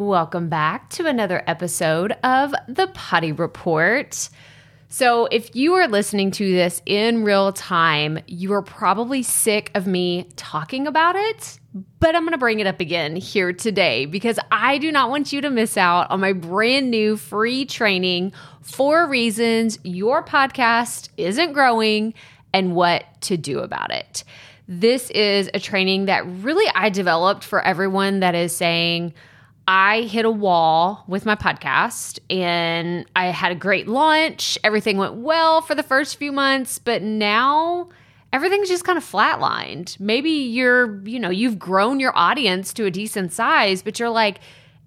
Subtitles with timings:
[0.00, 4.30] Welcome back to another episode of the Potty Report.
[4.88, 9.86] So, if you are listening to this in real time, you are probably sick of
[9.86, 11.60] me talking about it,
[11.98, 15.34] but I'm going to bring it up again here today because I do not want
[15.34, 18.32] you to miss out on my brand new free training
[18.62, 22.14] Four Reasons Your Podcast Isn't Growing
[22.54, 24.24] and What to Do About It.
[24.66, 29.12] This is a training that really I developed for everyone that is saying,
[29.72, 34.58] I hit a wall with my podcast and I had a great launch.
[34.64, 37.88] Everything went well for the first few months, but now
[38.32, 39.98] everything's just kind of flatlined.
[40.00, 44.40] Maybe you're, you know, you've grown your audience to a decent size, but you're like,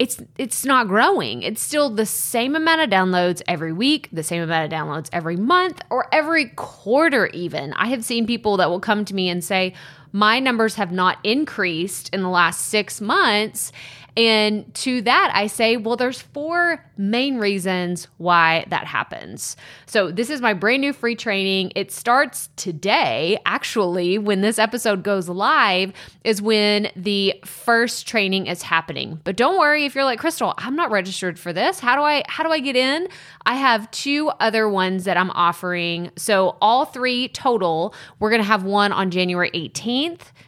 [0.00, 1.42] it's it's not growing.
[1.42, 5.36] It's still the same amount of downloads every week, the same amount of downloads every
[5.36, 7.74] month or every quarter even.
[7.74, 9.72] I have seen people that will come to me and say,
[10.14, 13.72] "My numbers have not increased in the last 6 months."
[14.16, 19.56] And to that, I say, well, there's four main reasons why that happens.
[19.86, 21.72] So, this is my brand new free training.
[21.74, 25.92] It starts today, actually, when this episode goes live,
[26.22, 29.20] is when the first training is happening.
[29.24, 31.80] But don't worry if you're like, Krystal, I'm not registered for this.
[31.80, 33.08] How do I how do I get in?
[33.46, 36.12] I have two other ones that I'm offering.
[36.16, 40.03] So, all three total, we're going to have one on January 18th,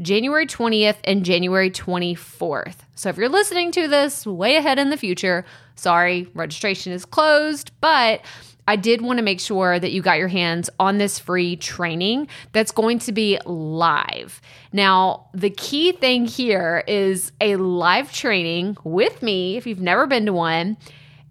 [0.00, 2.76] January 20th, and January 24th.
[2.94, 5.44] So if you're listening to this way ahead in the future,
[5.76, 8.22] sorry, registration is closed, but
[8.68, 12.28] I did want to make sure that you got your hands on this free training
[12.52, 14.42] that's going to be live.
[14.72, 19.56] Now, the key thing here is a live training with me.
[19.56, 20.76] If you've never been to one,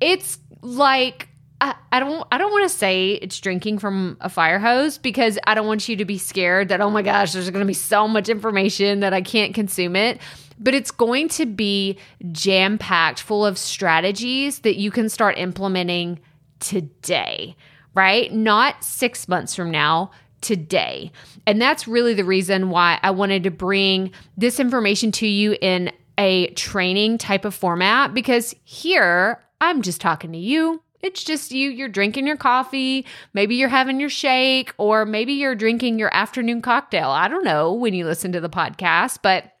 [0.00, 1.28] it's like
[1.60, 5.38] I, I don't I don't want to say it's drinking from a fire hose because
[5.46, 7.74] I don't want you to be scared that oh my gosh there's going to be
[7.74, 10.20] so much information that I can't consume it
[10.60, 11.98] but it's going to be
[12.30, 16.20] jam packed full of strategies that you can start implementing
[16.60, 17.56] today,
[17.94, 18.32] right?
[18.32, 20.10] Not six months from now,
[20.42, 21.10] today.
[21.46, 25.90] And that's really the reason why I wanted to bring this information to you in
[26.18, 30.82] a training type of format because here I'm just talking to you.
[31.02, 31.70] It's just you.
[31.70, 33.06] You're drinking your coffee.
[33.32, 37.10] Maybe you're having your shake, or maybe you're drinking your afternoon cocktail.
[37.10, 39.52] I don't know when you listen to the podcast, but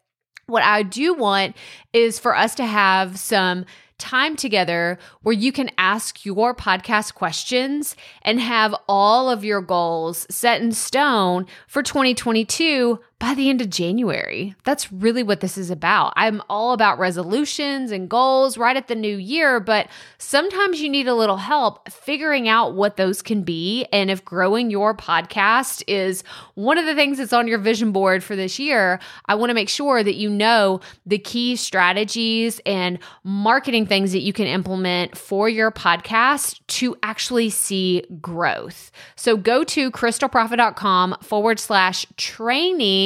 [0.46, 1.56] what I do want
[1.92, 3.64] is for us to have some
[3.98, 10.26] time together where you can ask your podcast questions and have all of your goals
[10.30, 14.56] set in stone for 2022 by the end of January.
[14.64, 16.14] That's really what this is about.
[16.16, 21.06] I'm all about resolutions and goals right at the new year, but sometimes you need
[21.06, 23.86] a little help figuring out what those can be.
[23.92, 28.24] And if growing your podcast is one of the things that's on your vision board
[28.24, 32.98] for this year, I want to make sure that you know the key strategies and
[33.22, 38.90] marketing things that you can implement for your podcast to actually see growth.
[39.14, 42.06] So go to krystalproffitt.com forward slash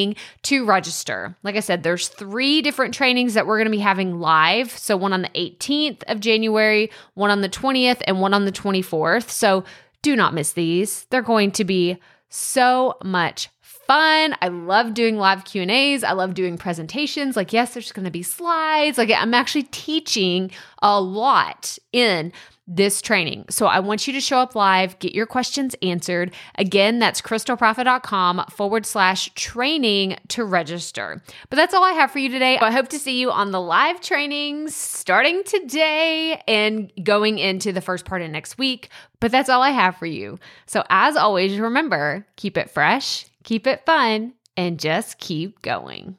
[0.05, 1.37] training to register.
[1.43, 4.71] Like I said, there's three different trainings that we're going to be having live.
[4.71, 8.53] So one on the 18th of January, one on the 20th, and one on the
[8.53, 9.31] 24th.
[9.31, 9.65] So
[10.03, 11.07] do not miss these.
[11.11, 11.99] They're going to be
[12.29, 14.35] so much fun.
[14.41, 16.05] I love doing live Q&As.
[16.05, 17.37] I love doing presentations.
[17.37, 18.99] Like yes, there's going to be slides.
[18.99, 20.51] Like I'm actually teaching
[20.83, 22.33] a lot in
[22.67, 23.45] this training.
[23.51, 26.35] So I want you to show up live, get your questions answered.
[26.57, 31.23] Again, that's krystalproffitt.com forward slash training to register.
[31.51, 32.59] But that's all I have for you today.
[32.59, 37.83] I hope to see you on the live trainings starting today and going into the
[37.83, 38.89] first part of next week.
[39.21, 40.39] But that's all I have for you.
[40.67, 46.17] So as always, remember keep it fresh, keep it fun, and just keep going.